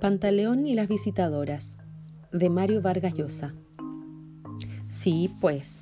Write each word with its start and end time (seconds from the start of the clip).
Pantaleón 0.00 0.66
y 0.66 0.74
las 0.74 0.88
visitadoras, 0.88 1.78
de 2.30 2.50
Mario 2.50 2.82
Vargas 2.82 3.14
Llosa. 3.14 3.54
Sí, 4.88 5.34
pues. 5.40 5.80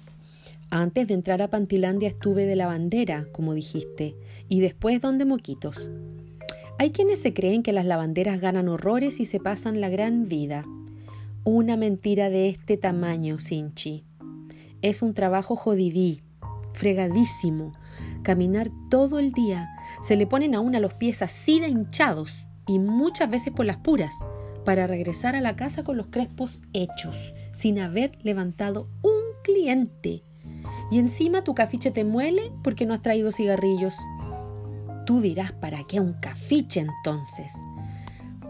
Antes 0.70 1.08
de 1.08 1.14
entrar 1.14 1.42
a 1.42 1.50
Pantilandia 1.50 2.08
estuve 2.08 2.46
de 2.46 2.54
lavandera, 2.54 3.26
como 3.32 3.54
dijiste, 3.54 4.14
y 4.48 4.60
después 4.60 5.00
donde 5.00 5.24
Moquitos. 5.24 5.90
Hay 6.78 6.90
quienes 6.90 7.20
se 7.20 7.34
creen 7.34 7.64
que 7.64 7.72
las 7.72 7.86
lavanderas 7.86 8.40
ganan 8.40 8.68
horrores 8.68 9.18
y 9.18 9.24
se 9.24 9.40
pasan 9.40 9.80
la 9.80 9.88
gran 9.88 10.28
vida. 10.28 10.64
Una 11.42 11.76
mentira 11.76 12.30
de 12.30 12.48
este 12.48 12.76
tamaño, 12.76 13.40
Sinchi. 13.40 14.04
Es 14.80 15.02
un 15.02 15.14
trabajo 15.14 15.56
jodidí, 15.56 16.22
fregadísimo. 16.72 17.72
Caminar 18.22 18.70
todo 18.90 19.18
el 19.18 19.32
día. 19.32 19.68
Se 20.02 20.14
le 20.14 20.28
ponen 20.28 20.54
a 20.54 20.60
una 20.60 20.78
los 20.78 20.94
pies 20.94 21.20
así 21.20 21.58
de 21.58 21.66
hinchados 21.66 22.46
y 22.66 22.78
muchas 22.78 23.30
veces 23.30 23.52
por 23.52 23.66
las 23.66 23.78
puras, 23.78 24.14
para 24.64 24.86
regresar 24.86 25.36
a 25.36 25.40
la 25.40 25.56
casa 25.56 25.84
con 25.84 25.96
los 25.96 26.06
crespos 26.06 26.62
hechos, 26.72 27.34
sin 27.52 27.78
haber 27.78 28.18
levantado 28.22 28.88
un 29.02 29.20
cliente. 29.42 30.22
Y 30.90 30.98
encima 30.98 31.44
tu 31.44 31.54
cafiche 31.54 31.90
te 31.90 32.04
muele 32.04 32.52
porque 32.62 32.86
no 32.86 32.94
has 32.94 33.02
traído 33.02 33.32
cigarrillos. 33.32 33.96
Tú 35.06 35.20
dirás, 35.20 35.52
¿para 35.52 35.84
qué 35.84 36.00
un 36.00 36.14
cafiche 36.14 36.80
entonces? 36.80 37.52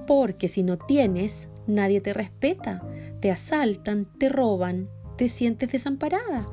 Porque 0.06 0.48
si 0.48 0.62
no 0.62 0.78
tienes, 0.78 1.48
nadie 1.66 2.00
te 2.00 2.12
respeta, 2.12 2.82
te 3.20 3.30
asaltan, 3.30 4.06
te 4.18 4.28
roban, 4.28 4.88
te 5.16 5.28
sientes 5.28 5.72
desamparada. 5.72 6.46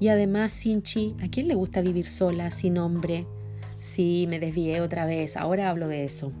Y 0.00 0.08
además, 0.08 0.52
Sinchi, 0.52 1.14
¿a 1.22 1.28
quién 1.28 1.48
le 1.48 1.54
gusta 1.54 1.80
vivir 1.80 2.06
sola, 2.06 2.50
sin 2.50 2.78
hombre? 2.78 3.26
Sí, 3.78 4.26
me 4.28 4.40
desvié 4.40 4.80
otra 4.80 5.06
vez, 5.06 5.36
ahora 5.36 5.70
hablo 5.70 5.88
de 5.88 6.04
eso. 6.04 6.32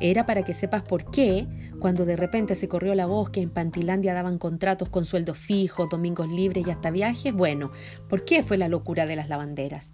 Era 0.00 0.26
para 0.26 0.44
que 0.44 0.54
sepas 0.54 0.82
por 0.82 1.10
qué, 1.10 1.46
cuando 1.80 2.04
de 2.04 2.16
repente 2.16 2.54
se 2.54 2.68
corrió 2.68 2.94
la 2.94 3.06
voz 3.06 3.30
que 3.30 3.40
en 3.40 3.50
Pantilandia 3.50 4.14
daban 4.14 4.38
contratos 4.38 4.88
con 4.88 5.04
sueldos 5.04 5.38
fijos, 5.38 5.88
domingos 5.88 6.28
libres 6.28 6.66
y 6.66 6.70
hasta 6.70 6.90
viajes, 6.90 7.32
bueno, 7.32 7.72
¿por 8.08 8.24
qué 8.24 8.42
fue 8.42 8.58
la 8.58 8.68
locura 8.68 9.06
de 9.06 9.16
las 9.16 9.28
lavanderas? 9.28 9.92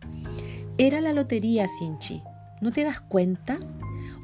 Era 0.77 1.01
la 1.01 1.13
lotería, 1.13 1.69
Sinchi. 1.69 2.23
¿No 2.61 2.71
te 2.71 2.85
das 2.85 3.01
cuenta? 3.01 3.59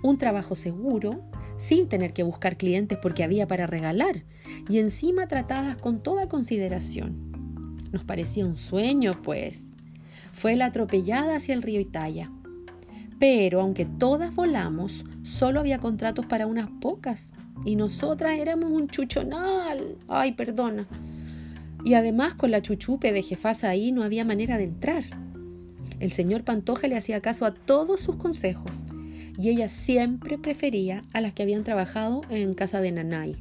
Un 0.03 0.19
trabajo 0.19 0.55
seguro, 0.55 1.23
sin 1.57 1.89
tener 1.89 2.13
que 2.13 2.23
buscar 2.23 2.57
clientes 2.57 2.99
porque 3.01 3.23
había 3.23 3.47
para 3.47 3.67
regalar, 3.67 4.25
y 4.69 4.79
encima 4.79 5.29
tratadas 5.29 5.77
con 5.77 6.03
toda 6.03 6.29
consideración. 6.29 7.31
Nos 7.91 8.05
parecía 8.05 8.47
un 8.47 8.57
sueño, 8.57 9.13
pues. 9.23 9.67
Fue 10.33 10.57
la 10.57 10.67
atropellada 10.67 11.37
hacia 11.37 11.55
el 11.55 11.63
río 11.63 11.81
Italia. 11.81 12.31
Pero 13.21 13.61
aunque 13.61 13.85
todas 13.85 14.35
volamos, 14.35 15.05
solo 15.23 15.61
había 15.61 15.79
contratos 15.79 16.27
para 16.27 16.47
unas 16.47 16.69
pocas, 16.81 17.35
y 17.65 17.77
nosotras 17.77 18.39
éramos 18.39 18.73
un 18.73 18.89
chuchonal. 18.89 19.97
Ay, 20.09 20.33
perdona. 20.33 20.89
Y 21.85 21.95
además 21.95 22.35
con 22.35 22.51
la 22.51 22.63
chuchupe 22.63 23.13
de 23.13 23.23
jefasa 23.23 23.69
ahí 23.69 23.93
no 23.93 24.03
había 24.03 24.25
manera 24.25 24.57
de 24.57 24.65
entrar. 24.65 25.05
El 25.99 26.13
señor 26.13 26.45
Pantoja 26.45 26.89
le 26.89 26.97
hacía 26.97 27.21
caso 27.21 27.45
a 27.45 27.53
todos 27.53 28.01
sus 28.01 28.17
consejos 28.17 28.73
y 29.39 29.51
ella 29.51 29.69
siempre 29.69 30.39
prefería 30.39 31.05
a 31.13 31.21
las 31.21 31.33
que 31.33 31.43
habían 31.43 31.65
trabajado 31.65 32.23
en 32.31 32.55
casa 32.55 32.81
de 32.81 32.93
Nanay. 32.93 33.37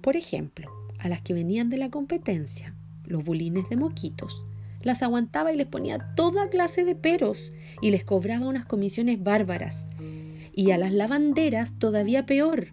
Por 0.00 0.16
ejemplo, 0.16 0.70
a 0.98 1.08
las 1.08 1.20
que 1.22 1.34
venían 1.34 1.70
de 1.70 1.78
la 1.78 1.90
competencia, 1.90 2.74
los 3.04 3.24
bulines 3.24 3.68
de 3.68 3.76
moquitos. 3.76 4.44
Las 4.86 5.02
aguantaba 5.02 5.52
y 5.52 5.56
les 5.56 5.66
ponía 5.66 6.14
toda 6.14 6.48
clase 6.48 6.84
de 6.84 6.94
peros 6.94 7.52
y 7.82 7.90
les 7.90 8.04
cobraba 8.04 8.46
unas 8.46 8.66
comisiones 8.66 9.20
bárbaras. 9.20 9.88
Y 10.54 10.70
a 10.70 10.78
las 10.78 10.92
lavanderas 10.92 11.76
todavía 11.76 12.24
peor. 12.24 12.68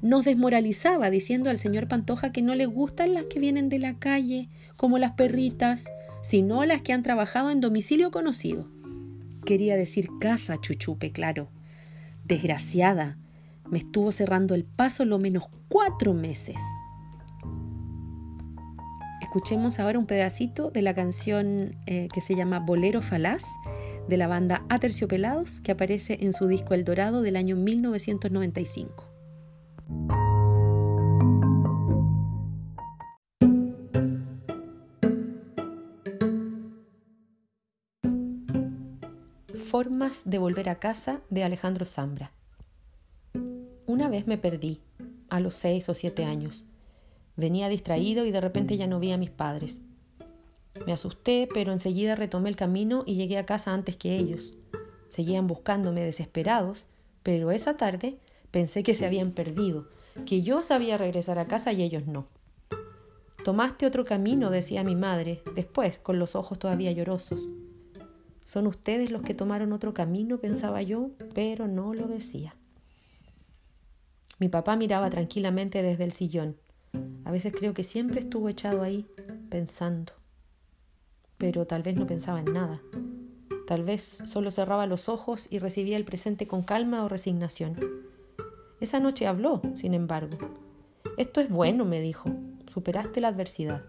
Nos 0.00 0.24
desmoralizaba 0.24 1.08
diciendo 1.08 1.50
al 1.50 1.58
señor 1.58 1.86
Pantoja 1.86 2.32
que 2.32 2.42
no 2.42 2.56
le 2.56 2.66
gustan 2.66 3.14
las 3.14 3.26
que 3.26 3.38
vienen 3.38 3.68
de 3.68 3.78
la 3.78 3.96
calle, 3.96 4.48
como 4.76 4.98
las 4.98 5.12
perritas, 5.12 5.84
sino 6.20 6.64
las 6.64 6.82
que 6.82 6.94
han 6.94 7.04
trabajado 7.04 7.52
en 7.52 7.60
domicilio 7.60 8.10
conocido. 8.10 8.66
Quería 9.46 9.76
decir 9.76 10.08
casa, 10.20 10.56
chuchupe, 10.60 11.12
claro. 11.12 11.48
Desgraciada, 12.24 13.18
me 13.70 13.78
estuvo 13.78 14.10
cerrando 14.10 14.56
el 14.56 14.64
paso 14.64 15.04
lo 15.04 15.20
menos 15.20 15.44
cuatro 15.68 16.12
meses. 16.12 16.56
Escuchemos 19.32 19.80
ahora 19.80 19.98
un 19.98 20.04
pedacito 20.04 20.70
de 20.70 20.82
la 20.82 20.92
canción 20.92 21.74
eh, 21.86 22.08
que 22.12 22.20
se 22.20 22.34
llama 22.36 22.58
Bolero 22.58 23.00
Falaz 23.00 23.44
de 24.06 24.18
la 24.18 24.26
banda 24.26 24.62
Aterciopelados 24.68 25.62
que 25.62 25.72
aparece 25.72 26.18
en 26.20 26.34
su 26.34 26.46
disco 26.46 26.74
El 26.74 26.84
Dorado 26.84 27.22
del 27.22 27.36
año 27.36 27.56
1995. 27.56 29.08
Formas 39.54 40.24
de 40.26 40.36
volver 40.36 40.68
a 40.68 40.74
casa 40.74 41.22
de 41.30 41.42
Alejandro 41.42 41.86
Zambra. 41.86 42.32
Una 43.86 44.10
vez 44.10 44.26
me 44.26 44.36
perdí, 44.36 44.82
a 45.30 45.40
los 45.40 45.54
seis 45.54 45.88
o 45.88 45.94
siete 45.94 46.26
años. 46.26 46.66
Venía 47.36 47.68
distraído 47.68 48.24
y 48.24 48.30
de 48.30 48.40
repente 48.40 48.76
ya 48.76 48.86
no 48.86 49.00
vi 49.00 49.12
a 49.12 49.18
mis 49.18 49.30
padres. 49.30 49.80
Me 50.86 50.92
asusté, 50.92 51.48
pero 51.52 51.72
enseguida 51.72 52.14
retomé 52.14 52.48
el 52.48 52.56
camino 52.56 53.04
y 53.06 53.14
llegué 53.14 53.38
a 53.38 53.46
casa 53.46 53.72
antes 53.72 53.96
que 53.96 54.16
ellos. 54.16 54.54
Seguían 55.08 55.46
buscándome 55.46 56.02
desesperados, 56.02 56.86
pero 57.22 57.50
esa 57.50 57.76
tarde 57.76 58.18
pensé 58.50 58.82
que 58.82 58.94
se 58.94 59.06
habían 59.06 59.32
perdido, 59.32 59.86
que 60.26 60.42
yo 60.42 60.62
sabía 60.62 60.98
regresar 60.98 61.38
a 61.38 61.46
casa 61.46 61.72
y 61.72 61.82
ellos 61.82 62.06
no. 62.06 62.26
Tomaste 63.44 63.86
otro 63.86 64.04
camino, 64.04 64.50
decía 64.50 64.84
mi 64.84 64.94
madre, 64.94 65.42
después, 65.54 65.98
con 65.98 66.18
los 66.18 66.36
ojos 66.36 66.58
todavía 66.58 66.92
llorosos. 66.92 67.48
Son 68.44 68.66
ustedes 68.66 69.10
los 69.10 69.22
que 69.22 69.34
tomaron 69.34 69.72
otro 69.72 69.94
camino, 69.94 70.38
pensaba 70.38 70.82
yo, 70.82 71.10
pero 71.34 71.68
no 71.68 71.94
lo 71.94 72.06
decía. 72.06 72.54
Mi 74.38 74.48
papá 74.48 74.76
miraba 74.76 75.10
tranquilamente 75.10 75.82
desde 75.82 76.04
el 76.04 76.12
sillón. 76.12 76.56
A 77.24 77.30
veces 77.30 77.52
creo 77.56 77.74
que 77.74 77.84
siempre 77.84 78.20
estuvo 78.20 78.48
echado 78.48 78.82
ahí, 78.82 79.06
pensando. 79.48 80.12
Pero 81.38 81.66
tal 81.66 81.82
vez 81.82 81.96
no 81.96 82.06
pensaba 82.06 82.40
en 82.40 82.52
nada. 82.52 82.82
Tal 83.66 83.84
vez 83.84 84.02
solo 84.02 84.50
cerraba 84.50 84.86
los 84.86 85.08
ojos 85.08 85.46
y 85.50 85.58
recibía 85.58 85.96
el 85.96 86.04
presente 86.04 86.46
con 86.46 86.62
calma 86.62 87.04
o 87.04 87.08
resignación. 87.08 87.78
Esa 88.80 89.00
noche 89.00 89.26
habló, 89.26 89.62
sin 89.74 89.94
embargo. 89.94 90.38
Esto 91.16 91.40
es 91.40 91.48
bueno, 91.48 91.84
me 91.84 92.00
dijo. 92.00 92.30
Superaste 92.72 93.20
la 93.20 93.28
adversidad. 93.28 93.84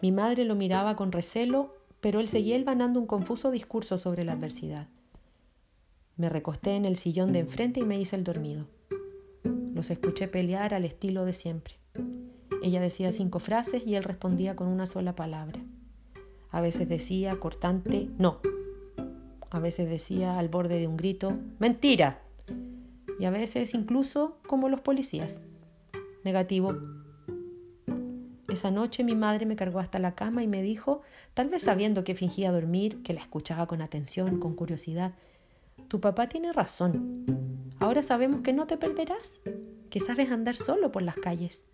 Mi 0.00 0.12
madre 0.12 0.44
lo 0.44 0.54
miraba 0.54 0.96
con 0.96 1.12
recelo 1.12 1.78
pero 2.00 2.20
él 2.20 2.28
seguía 2.28 2.56
elvanando 2.56 3.00
un 3.00 3.06
confuso 3.06 3.50
discurso 3.50 3.98
sobre 3.98 4.24
la 4.24 4.32
adversidad. 4.32 4.88
Me 6.16 6.28
recosté 6.28 6.76
en 6.76 6.84
el 6.84 6.96
sillón 6.96 7.32
de 7.32 7.40
enfrente 7.40 7.80
y 7.80 7.84
me 7.84 7.98
hice 7.98 8.16
el 8.16 8.24
dormido. 8.24 8.66
Los 9.74 9.90
escuché 9.90 10.28
pelear 10.28 10.74
al 10.74 10.84
estilo 10.84 11.24
de 11.24 11.32
siempre. 11.32 11.77
Ella 12.62 12.80
decía 12.80 13.12
cinco 13.12 13.38
frases 13.38 13.86
y 13.86 13.94
él 13.94 14.04
respondía 14.04 14.56
con 14.56 14.68
una 14.68 14.86
sola 14.86 15.14
palabra. 15.14 15.60
A 16.50 16.60
veces 16.60 16.88
decía 16.88 17.38
cortante, 17.38 18.08
no. 18.18 18.40
A 19.50 19.60
veces 19.60 19.88
decía 19.88 20.38
al 20.38 20.48
borde 20.48 20.78
de 20.78 20.86
un 20.86 20.96
grito, 20.96 21.38
mentira. 21.58 22.22
Y 23.18 23.24
a 23.24 23.30
veces 23.30 23.74
incluso 23.74 24.38
como 24.46 24.68
los 24.68 24.80
policías. 24.80 25.42
Negativo, 26.24 26.76
esa 28.48 28.70
noche 28.70 29.04
mi 29.04 29.14
madre 29.14 29.46
me 29.46 29.56
cargó 29.56 29.78
hasta 29.78 29.98
la 29.98 30.14
cama 30.14 30.42
y 30.42 30.48
me 30.48 30.62
dijo, 30.62 31.02
tal 31.34 31.48
vez 31.48 31.62
sabiendo 31.62 32.02
que 32.02 32.14
fingía 32.14 32.50
dormir, 32.50 33.02
que 33.02 33.12
la 33.12 33.20
escuchaba 33.20 33.66
con 33.66 33.82
atención, 33.82 34.40
con 34.40 34.54
curiosidad, 34.54 35.14
tu 35.88 36.00
papá 36.00 36.28
tiene 36.28 36.52
razón. 36.52 37.24
Ahora 37.78 38.02
sabemos 38.02 38.40
que 38.40 38.52
no 38.52 38.66
te 38.66 38.76
perderás, 38.76 39.42
que 39.90 40.00
sabes 40.00 40.30
andar 40.30 40.56
solo 40.56 40.90
por 40.90 41.02
las 41.02 41.16
calles, 41.16 41.64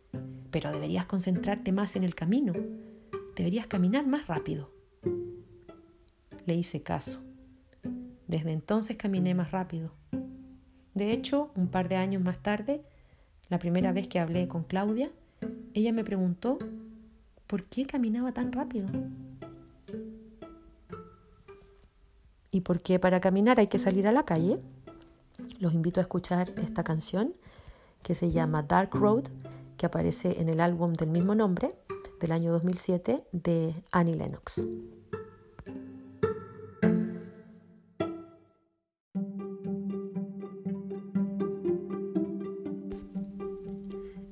pero 0.55 0.71
deberías 0.71 1.05
concentrarte 1.05 1.73
más 1.73 1.97
en 1.97 2.05
el 2.05 2.15
camino, 2.15 2.53
deberías 3.35 3.67
caminar 3.67 4.07
más 4.07 4.29
rápido. 4.29 4.71
Le 6.47 6.55
hice 6.55 6.81
caso. 6.81 7.21
Desde 8.29 8.53
entonces 8.53 8.97
caminé 8.97 9.35
más 9.35 9.51
rápido. 9.51 9.91
De 10.95 11.11
hecho, 11.11 11.51
un 11.57 11.67
par 11.67 11.89
de 11.89 11.97
años 11.97 12.23
más 12.23 12.39
tarde, 12.39 12.85
la 13.49 13.59
primera 13.59 13.91
vez 13.91 14.07
que 14.07 14.21
hablé 14.21 14.47
con 14.47 14.63
Claudia, 14.63 15.11
ella 15.73 15.93
me 15.93 16.05
preguntó 16.05 16.61
por 17.49 17.65
qué 17.65 17.85
caminaba 17.85 18.31
tan 18.31 18.53
rápido. 18.53 18.87
¿Y 22.53 22.61
por 22.61 22.81
qué 22.81 23.01
para 23.01 23.21
caminar 23.21 23.59
hay 23.59 23.67
que 23.67 23.81
salir 23.81 24.07
a 24.07 24.13
la 24.13 24.25
calle? 24.25 24.61
Los 25.59 25.75
invito 25.75 25.99
a 25.99 26.05
escuchar 26.05 26.53
esta 26.59 26.85
canción 26.85 27.35
que 28.05 28.15
se 28.15 28.31
llama 28.31 28.63
Dark 28.63 28.95
Road, 28.95 29.25
que 29.85 29.89
aparece 29.89 30.41
en 30.41 30.49
el 30.49 30.63
álbum 30.63 30.95
del 30.95 31.11
mismo 31.11 31.35
nombre 31.35 31.69
del 32.19 32.33
año 32.33 32.53
2007 32.53 33.23
de 33.33 33.75
Annie 33.93 34.15
Lennox. 34.15 34.67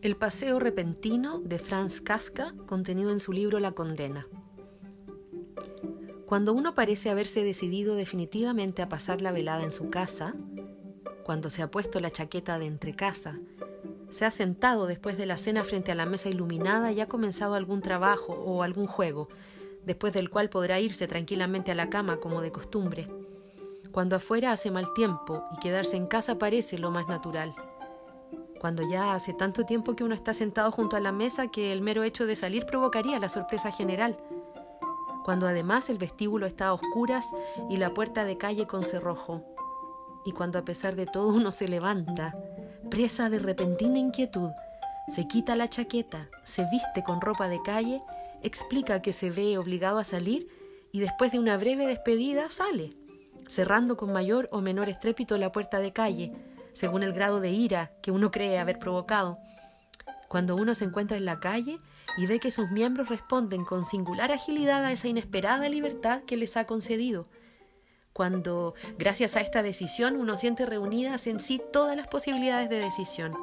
El 0.00 0.16
paseo 0.16 0.58
repentino 0.58 1.38
de 1.40 1.58
Franz 1.58 2.00
Kafka 2.00 2.54
contenido 2.64 3.10
en 3.10 3.20
su 3.20 3.32
libro 3.32 3.60
La 3.60 3.72
condena. 3.72 4.24
Cuando 6.24 6.54
uno 6.54 6.74
parece 6.74 7.10
haberse 7.10 7.44
decidido 7.44 7.94
definitivamente 7.94 8.80
a 8.80 8.88
pasar 8.88 9.20
la 9.20 9.32
velada 9.32 9.64
en 9.64 9.70
su 9.70 9.90
casa, 9.90 10.34
cuando 11.24 11.50
se 11.50 11.60
ha 11.60 11.70
puesto 11.70 12.00
la 12.00 12.10
chaqueta 12.10 12.58
de 12.58 12.64
entrecasa, 12.64 13.38
se 14.12 14.26
ha 14.26 14.30
sentado 14.30 14.86
después 14.86 15.16
de 15.16 15.24
la 15.24 15.38
cena 15.38 15.64
frente 15.64 15.90
a 15.90 15.94
la 15.94 16.04
mesa 16.04 16.28
iluminada 16.28 16.92
y 16.92 17.00
ha 17.00 17.08
comenzado 17.08 17.54
algún 17.54 17.80
trabajo 17.80 18.34
o 18.34 18.62
algún 18.62 18.86
juego, 18.86 19.26
después 19.84 20.12
del 20.12 20.28
cual 20.28 20.50
podrá 20.50 20.78
irse 20.80 21.08
tranquilamente 21.08 21.72
a 21.72 21.74
la 21.74 21.88
cama 21.88 22.18
como 22.18 22.42
de 22.42 22.52
costumbre, 22.52 23.08
cuando 23.90 24.16
afuera 24.16 24.52
hace 24.52 24.70
mal 24.70 24.92
tiempo 24.94 25.42
y 25.56 25.60
quedarse 25.60 25.96
en 25.96 26.06
casa 26.06 26.38
parece 26.38 26.78
lo 26.78 26.90
más 26.90 27.08
natural. 27.08 27.54
Cuando 28.60 28.88
ya 28.88 29.14
hace 29.14 29.32
tanto 29.32 29.64
tiempo 29.64 29.96
que 29.96 30.04
uno 30.04 30.14
está 30.14 30.34
sentado 30.34 30.70
junto 30.70 30.96
a 30.96 31.00
la 31.00 31.10
mesa 31.10 31.48
que 31.48 31.72
el 31.72 31.80
mero 31.80 32.02
hecho 32.02 32.26
de 32.26 32.36
salir 32.36 32.66
provocaría 32.66 33.18
la 33.18 33.30
sorpresa 33.30 33.72
general, 33.72 34.18
cuando 35.24 35.46
además 35.46 35.88
el 35.88 35.98
vestíbulo 35.98 36.46
está 36.46 36.66
a 36.66 36.74
oscuras 36.74 37.26
y 37.70 37.78
la 37.78 37.94
puerta 37.94 38.24
de 38.24 38.36
calle 38.36 38.66
con 38.66 38.84
cerrojo, 38.84 39.42
y 40.24 40.32
cuando 40.32 40.58
a 40.58 40.64
pesar 40.64 40.96
de 40.96 41.06
todo 41.06 41.28
uno 41.28 41.50
se 41.50 41.66
levanta, 41.66 42.36
presa 42.92 43.30
de 43.30 43.38
repentina 43.38 43.98
inquietud, 43.98 44.50
se 45.08 45.26
quita 45.26 45.56
la 45.56 45.66
chaqueta, 45.66 46.28
se 46.42 46.66
viste 46.70 47.02
con 47.02 47.22
ropa 47.22 47.48
de 47.48 47.62
calle, 47.62 48.00
explica 48.42 49.00
que 49.00 49.14
se 49.14 49.30
ve 49.30 49.56
obligado 49.56 49.96
a 49.96 50.04
salir 50.04 50.46
y 50.92 51.00
después 51.00 51.32
de 51.32 51.38
una 51.38 51.56
breve 51.56 51.86
despedida 51.86 52.50
sale, 52.50 52.92
cerrando 53.48 53.96
con 53.96 54.12
mayor 54.12 54.46
o 54.52 54.60
menor 54.60 54.90
estrépito 54.90 55.38
la 55.38 55.52
puerta 55.52 55.78
de 55.78 55.94
calle, 55.94 56.34
según 56.74 57.02
el 57.02 57.14
grado 57.14 57.40
de 57.40 57.48
ira 57.48 57.92
que 58.02 58.10
uno 58.10 58.30
cree 58.30 58.58
haber 58.58 58.78
provocado. 58.78 59.38
Cuando 60.28 60.54
uno 60.54 60.74
se 60.74 60.84
encuentra 60.84 61.16
en 61.16 61.24
la 61.24 61.40
calle 61.40 61.78
y 62.18 62.26
ve 62.26 62.40
que 62.40 62.50
sus 62.50 62.70
miembros 62.70 63.08
responden 63.08 63.64
con 63.64 63.86
singular 63.86 64.32
agilidad 64.32 64.84
a 64.84 64.92
esa 64.92 65.08
inesperada 65.08 65.66
libertad 65.70 66.24
que 66.26 66.36
les 66.36 66.58
ha 66.58 66.66
concedido. 66.66 67.26
Cuando, 68.12 68.74
gracias 68.98 69.36
a 69.36 69.40
esta 69.40 69.62
decisión, 69.62 70.16
uno 70.16 70.36
siente 70.36 70.66
reunidas 70.66 71.26
en 71.26 71.40
sí 71.40 71.60
todas 71.72 71.96
las 71.96 72.08
posibilidades 72.08 72.68
de 72.68 72.76
decisión. 72.76 73.34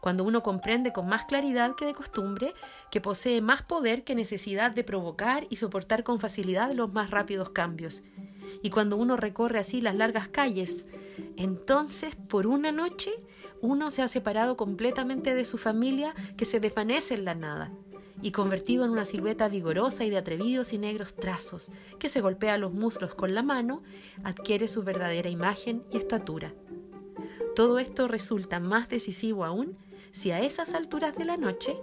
Cuando 0.00 0.24
uno 0.24 0.42
comprende 0.42 0.92
con 0.92 1.06
más 1.06 1.26
claridad 1.26 1.74
que 1.76 1.84
de 1.84 1.94
costumbre 1.94 2.54
que 2.90 3.00
posee 3.00 3.40
más 3.40 3.62
poder 3.62 4.04
que 4.04 4.14
necesidad 4.14 4.70
de 4.70 4.84
provocar 4.84 5.46
y 5.50 5.56
soportar 5.56 6.02
con 6.02 6.18
facilidad 6.18 6.72
los 6.72 6.92
más 6.92 7.10
rápidos 7.10 7.50
cambios 7.50 8.02
y 8.62 8.70
cuando 8.70 8.96
uno 8.96 9.16
recorre 9.16 9.58
así 9.58 9.80
las 9.80 9.94
largas 9.94 10.28
calles, 10.28 10.86
entonces 11.36 12.16
por 12.16 12.46
una 12.46 12.72
noche 12.72 13.12
uno 13.60 13.90
se 13.90 14.02
ha 14.02 14.08
separado 14.08 14.56
completamente 14.56 15.34
de 15.34 15.44
su 15.44 15.56
familia 15.56 16.14
que 16.36 16.44
se 16.44 16.60
desvanece 16.60 17.14
en 17.14 17.24
la 17.24 17.34
nada 17.34 17.72
y 18.22 18.30
convertido 18.30 18.84
en 18.84 18.92
una 18.92 19.04
silueta 19.04 19.48
vigorosa 19.48 20.04
y 20.04 20.10
de 20.10 20.18
atrevidos 20.18 20.72
y 20.72 20.78
negros 20.78 21.14
trazos, 21.14 21.72
que 21.98 22.08
se 22.08 22.20
golpea 22.20 22.56
los 22.56 22.72
muslos 22.72 23.14
con 23.14 23.34
la 23.34 23.42
mano, 23.42 23.82
adquiere 24.24 24.68
su 24.68 24.82
verdadera 24.82 25.28
imagen 25.28 25.82
y 25.90 25.98
estatura. 25.98 26.54
Todo 27.54 27.78
esto 27.78 28.08
resulta 28.08 28.60
más 28.60 28.88
decisivo 28.88 29.44
aún 29.44 29.76
si 30.12 30.30
a 30.30 30.40
esas 30.40 30.74
alturas 30.74 31.16
de 31.16 31.24
la 31.24 31.36
noche 31.36 31.76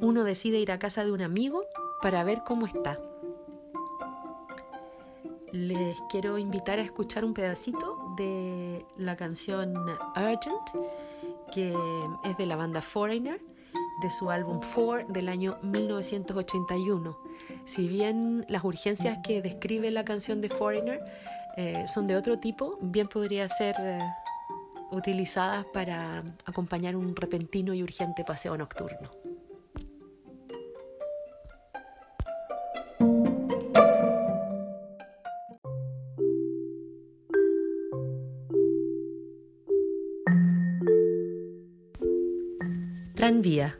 uno 0.00 0.24
decide 0.24 0.60
ir 0.60 0.70
a 0.70 0.78
casa 0.78 1.04
de 1.04 1.12
un 1.12 1.22
amigo 1.22 1.64
para 2.02 2.22
ver 2.24 2.42
cómo 2.46 2.66
está 2.66 3.00
les 5.52 6.00
quiero 6.08 6.38
invitar 6.38 6.78
a 6.78 6.82
escuchar 6.82 7.24
un 7.24 7.34
pedacito 7.34 8.14
de 8.16 8.84
la 8.96 9.16
canción 9.16 9.74
Urgent, 10.16 10.88
que 11.52 11.74
es 12.24 12.36
de 12.36 12.46
la 12.46 12.56
banda 12.56 12.80
Foreigner, 12.80 13.40
de 14.00 14.10
su 14.10 14.30
álbum 14.30 14.60
Four 14.60 15.06
del 15.08 15.28
año 15.28 15.58
1981. 15.62 17.18
Si 17.64 17.88
bien 17.88 18.44
las 18.48 18.64
urgencias 18.64 19.18
que 19.22 19.42
describe 19.42 19.90
la 19.90 20.04
canción 20.04 20.40
de 20.40 20.48
Foreigner 20.48 21.00
eh, 21.56 21.84
son 21.86 22.06
de 22.06 22.16
otro 22.16 22.38
tipo, 22.38 22.78
bien 22.80 23.08
podría 23.08 23.48
ser 23.48 23.74
eh, 23.78 24.00
utilizadas 24.90 25.64
para 25.66 26.22
acompañar 26.44 26.96
un 26.96 27.14
repentino 27.14 27.74
y 27.74 27.82
urgente 27.82 28.24
paseo 28.24 28.56
nocturno. 28.56 29.10
Tranvía, 43.14 43.79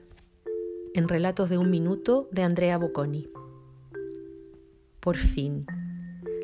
en 0.94 1.08
Relatos 1.08 1.48
de 1.48 1.58
un 1.58 1.70
Minuto 1.70 2.28
de 2.32 2.42
Andrea 2.42 2.76
Bocconi. 2.78 3.28
Por 4.98 5.16
fin, 5.16 5.66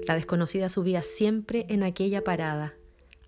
la 0.06 0.14
desconocida 0.14 0.69
subía 0.69 1.02
siempre 1.02 1.66
en 1.69 1.82
aquella 1.82 2.22
parada. 2.22 2.75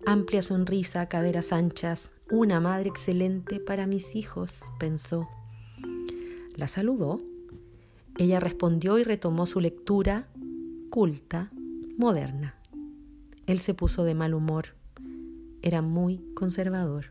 Amplia 0.05 0.41
sonrisa, 0.41 1.09
caderas 1.09 1.51
anchas, 1.51 2.13
una 2.31 2.59
madre 2.61 2.89
excelente 2.89 3.59
para 3.59 3.85
mis 3.85 4.15
hijos, 4.15 4.63
pensó. 4.79 5.27
La 6.55 6.67
saludó. 6.67 7.21
Ella 8.17 8.39
respondió 8.39 8.97
y 8.97 9.03
retomó 9.03 9.45
su 9.45 9.59
lectura, 9.59 10.29
culta, 10.89 11.51
moderna. 11.97 12.55
Él 13.45 13.59
se 13.59 13.73
puso 13.73 14.03
de 14.03 14.15
mal 14.15 14.33
humor. 14.33 14.75
Era 15.61 15.81
muy 15.81 16.21
conservador. 16.33 17.07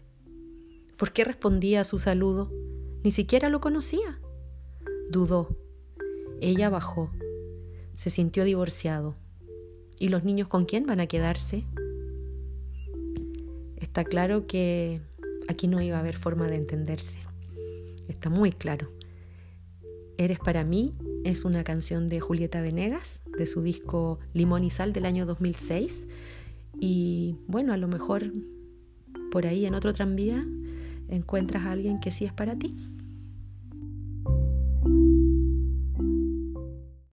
¿Por 0.96 1.12
qué 1.12 1.25
respondía 1.25 1.82
a 1.82 1.84
su 1.84 1.99
saludo? 1.99 2.50
Ni 3.04 3.10
siquiera 3.10 3.48
lo 3.48 3.60
conocía. 3.60 4.20
Dudó. 5.10 5.56
Ella 6.40 6.68
bajó. 6.68 7.10
Se 7.94 8.10
sintió 8.10 8.44
divorciado. 8.44 9.16
¿Y 9.98 10.08
los 10.08 10.24
niños 10.24 10.48
con 10.48 10.64
quién 10.64 10.86
van 10.86 11.00
a 11.00 11.06
quedarse? 11.06 11.64
Está 13.76 14.04
claro 14.04 14.46
que 14.46 15.00
aquí 15.48 15.66
no 15.68 15.80
iba 15.80 15.96
a 15.96 16.00
haber 16.00 16.16
forma 16.16 16.48
de 16.48 16.56
entenderse. 16.56 17.18
Está 18.08 18.30
muy 18.30 18.52
claro. 18.52 18.92
Eres 20.16 20.38
para 20.38 20.64
mí 20.64 20.94
es 21.24 21.44
una 21.44 21.62
canción 21.62 22.08
de 22.08 22.20
Julieta 22.20 22.60
Venegas, 22.60 23.22
de 23.36 23.46
su 23.46 23.62
disco 23.62 24.18
Limón 24.32 24.64
y 24.64 24.70
Sal 24.70 24.92
del 24.92 25.06
año 25.06 25.26
2006. 25.26 26.06
Y 26.80 27.37
bueno, 27.46 27.73
a 27.73 27.76
lo 27.76 27.87
mejor 27.87 28.32
por 29.30 29.46
ahí 29.46 29.66
en 29.66 29.75
otro 29.75 29.92
tranvía 29.92 30.44
encuentras 31.08 31.64
a 31.64 31.72
alguien 31.72 32.00
que 32.00 32.10
sí 32.10 32.24
es 32.24 32.32
para 32.32 32.56
ti. 32.56 32.76